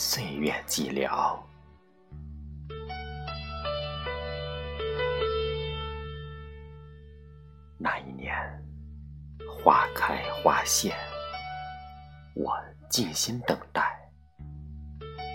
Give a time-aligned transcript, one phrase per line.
[0.00, 1.36] 岁月寂寥。
[7.76, 8.32] 那一年，
[9.44, 10.94] 花开花谢，
[12.36, 12.56] 我
[12.88, 13.98] 静心等待，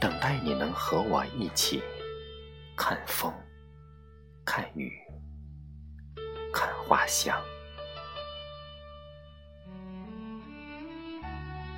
[0.00, 1.82] 等待你能和我一起
[2.76, 3.34] 看风，
[4.44, 4.96] 看雨，
[6.52, 7.42] 看花香。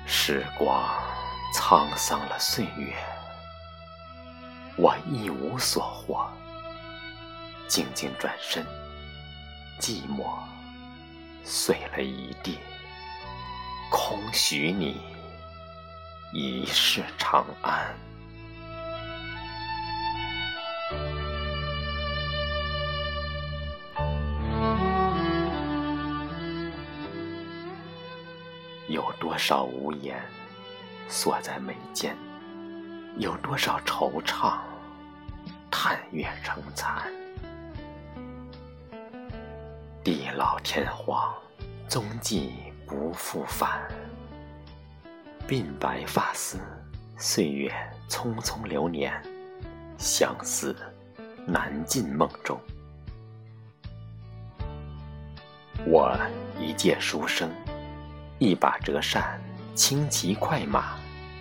[0.05, 0.87] 时光
[1.53, 2.93] 沧桑了岁月，
[4.77, 6.29] 我一无所获，
[7.67, 8.63] 静静转身，
[9.79, 10.37] 寂寞
[11.43, 12.59] 碎了一地，
[13.89, 15.01] 空许你
[16.31, 17.95] 一世长安。
[28.87, 30.17] 有多少无言
[31.07, 32.15] 锁在眉间？
[33.17, 34.57] 有多少惆怅
[35.71, 37.01] 叹月成残？
[40.03, 41.33] 地老天荒，
[41.87, 42.53] 踪迹
[42.85, 43.81] 不复返。
[45.47, 46.59] 鬓白发丝，
[47.17, 47.73] 岁月
[48.09, 49.13] 匆匆流年，
[49.97, 50.75] 相思
[51.45, 52.59] 难尽梦中。
[55.85, 56.15] 我
[56.59, 57.49] 一介书生。
[58.39, 59.41] 一把折扇，
[59.77, 60.97] 轻骑快马，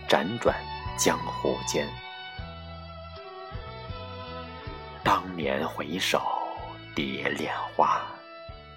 [0.07, 0.55] 辗转
[0.99, 1.89] 江湖间。
[5.03, 6.21] 当年回首，
[6.95, 8.03] 蝶恋花，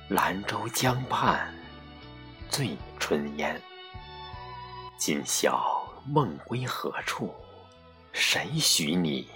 [0.08, 1.54] 兰州江畔，
[2.50, 3.62] 醉春烟。
[4.98, 5.62] 今宵
[6.06, 7.36] 梦归何处？
[8.14, 9.28] 谁许你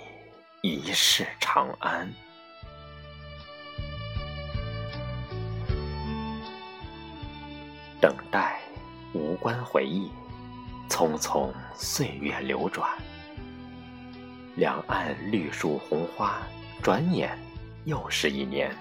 [0.62, 2.10] 一世长安？
[8.00, 8.63] 等待。
[9.14, 10.12] 无关回忆，
[10.90, 12.90] 匆匆岁月流转。
[14.56, 16.42] 两岸绿树红花，
[16.82, 17.38] 转眼
[17.86, 18.76] 又是一年。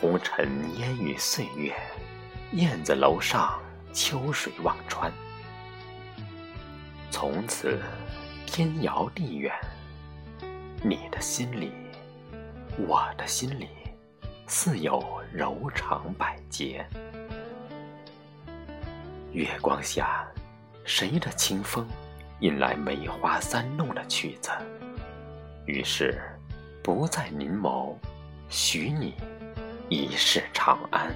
[0.00, 0.48] 红尘
[0.78, 1.74] 烟雨岁月，
[2.52, 3.58] 燕子楼上
[3.92, 5.12] 秋水望穿。
[7.10, 7.80] 从此
[8.44, 9.52] 天遥地远，
[10.82, 11.72] 你的心里，
[12.76, 13.68] 我的心里，
[14.46, 16.84] 似有柔肠百结。
[19.34, 20.24] 月光下，
[20.84, 21.84] 谁的清风
[22.38, 24.52] 引来梅花三弄的曲子？
[25.66, 26.22] 于是，
[26.84, 27.96] 不再凝眸，
[28.48, 29.12] 许你
[29.88, 31.12] 一世长安。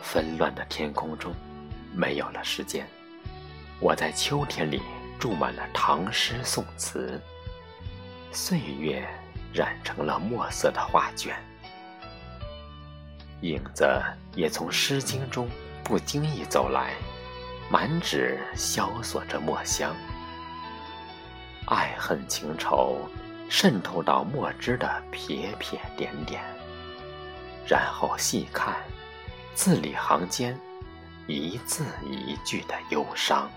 [0.00, 1.34] 纷乱的天空中，
[1.94, 2.86] 没有了时间。
[3.80, 4.80] 我在秋天里。
[5.18, 7.20] 注满了唐诗宋词，
[8.32, 9.06] 岁月
[9.52, 11.34] 染成了墨色的画卷，
[13.40, 13.86] 影子
[14.34, 15.48] 也从《诗经》中
[15.82, 16.92] 不经意走来，
[17.70, 19.94] 满纸萧索着墨香，
[21.66, 22.98] 爱恨情仇
[23.48, 26.42] 渗透到墨汁的撇撇点点，
[27.66, 28.76] 然后细看，
[29.54, 30.58] 字里行间，
[31.26, 33.50] 一字一句的忧伤。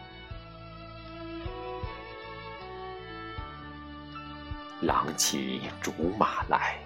[4.82, 6.78] 郎骑竹马来，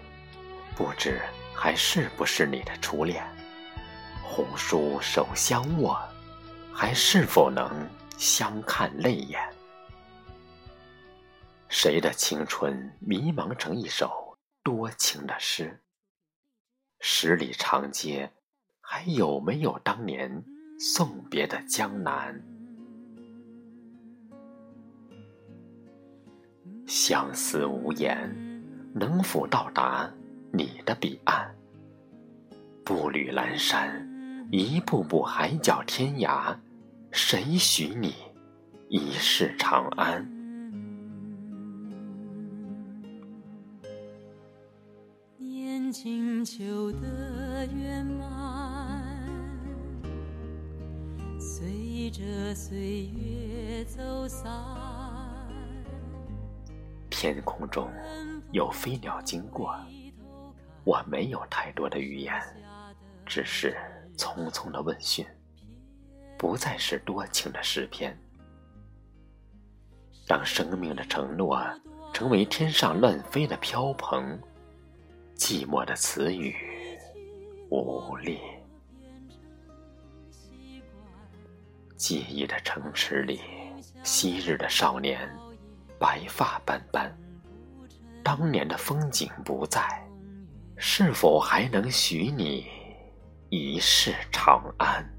[0.76, 1.22] 不知
[1.54, 3.24] 还是不是你的初恋？
[4.24, 6.00] 红书手相握，
[6.74, 7.88] 还是否能
[8.18, 9.40] 相看泪眼？
[11.70, 15.80] 谁的青春迷茫成一首多情的诗？
[17.00, 18.32] 十里长街，
[18.82, 20.44] 还有没有当年
[20.80, 22.42] 送别的江南？
[26.96, 28.30] 相思无言，
[28.94, 30.08] 能否到达
[30.52, 31.52] 你的彼岸？
[32.86, 34.08] 步履阑珊，
[34.52, 36.56] 一步步海角天涯，
[37.12, 38.14] 谁许你
[38.90, 40.24] 一世长安？
[45.40, 49.04] 念金秋的圆满，
[51.40, 55.03] 随着岁月走散。
[57.24, 57.90] 天空中
[58.52, 59.74] 有飞鸟经过，
[60.84, 62.34] 我没有太多的语言，
[63.26, 63.78] 只是
[64.18, 65.26] 匆匆的问讯，
[66.38, 68.14] 不再是多情的诗篇。
[70.28, 71.58] 当生命的承诺
[72.14, 74.38] 成为天上乱飞的飘蓬，
[75.38, 76.54] 寂寞的词语
[77.70, 78.42] 无力。
[81.96, 83.40] 记忆的城池里，
[84.04, 85.34] 昔日的少年。
[86.04, 87.18] 白发斑斑，
[88.22, 89.82] 当年的风景不在，
[90.76, 92.68] 是否还能许你
[93.50, 95.10] 一世长安？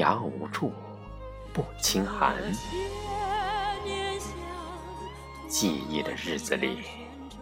[0.00, 0.72] 天涯无处
[1.52, 2.34] 不轻寒。
[5.46, 6.78] 记忆的日子里，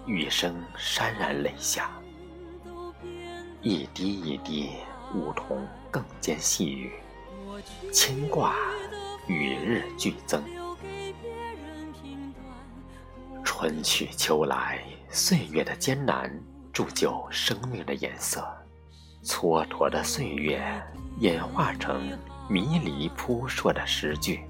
[0.06, 1.88] 雨声潸然泪下，
[3.62, 4.70] 一滴一滴
[5.14, 6.94] 梧桐更兼细雨，
[7.92, 8.56] 牵挂
[9.28, 10.42] 与日俱增。
[13.44, 16.28] 春去秋来，岁月的艰难
[16.72, 18.44] 铸就生命的颜色。
[19.22, 20.60] 蹉跎的岁月
[21.18, 22.18] 演化成
[22.48, 24.40] 迷离扑朔的诗句。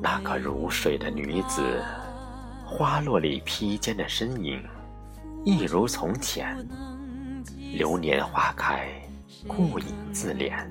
[0.00, 1.82] 那个如水的女子，
[2.64, 4.62] 花落里披肩的身影，
[5.44, 6.56] 一如从前。
[7.76, 8.88] 流年花开，
[9.48, 10.64] 顾影自怜，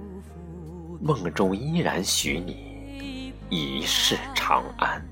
[1.02, 5.04] 梦中依然许你一世长安。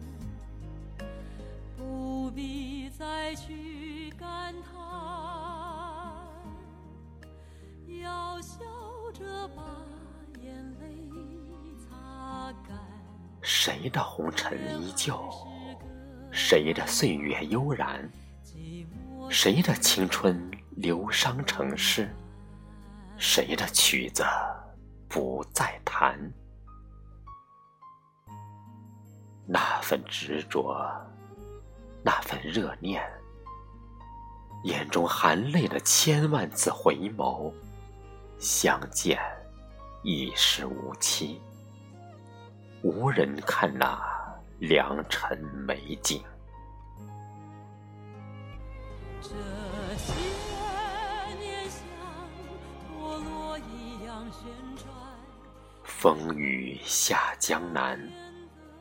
[13.53, 15.21] 谁的红尘依旧？
[16.31, 18.09] 谁的岁月悠然？
[19.29, 22.09] 谁的青春流觞成诗？
[23.17, 24.23] 谁的曲子
[25.09, 26.17] 不再弹？
[29.45, 30.73] 那份执着，
[32.01, 33.03] 那份热念，
[34.63, 37.51] 眼中含泪的千万次回眸。
[38.39, 39.19] 相见
[40.03, 41.41] 已是无期，
[42.83, 43.99] 无人看那
[44.59, 45.37] 良辰
[45.67, 46.21] 美景。
[49.21, 49.29] 这
[49.97, 50.13] 些
[51.39, 51.79] 年像
[52.87, 54.41] 陀螺一样旋
[54.75, 54.87] 转，
[55.83, 57.99] 风雨下江南，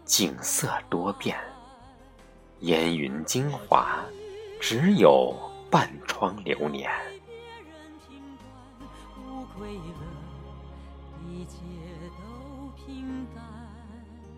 [0.06, 1.38] 景色多变，
[2.61, 3.99] 烟云精华，
[4.61, 5.37] 只有
[5.70, 6.91] 半窗流年。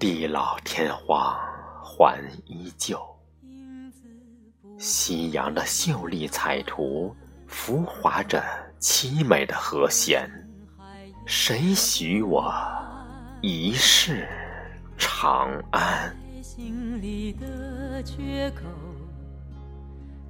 [0.02, 1.32] 地老天荒
[1.80, 3.00] 还依旧，
[4.76, 7.14] 夕阳的秀丽彩图，
[7.46, 8.42] 浮华着
[8.80, 10.28] 凄美的和弦。
[11.24, 12.52] 谁许我
[13.42, 14.26] 一世
[14.98, 16.12] 长安？
[16.42, 18.62] 心里的缺口，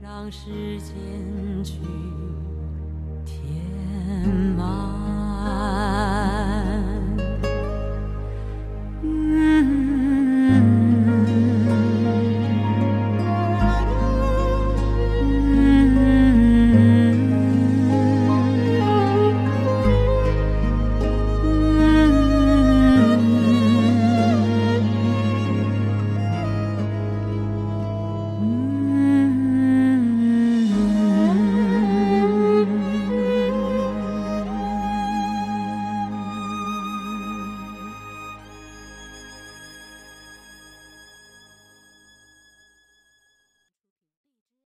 [0.02, 1.80] 让时间去
[3.24, 5.81] 填满。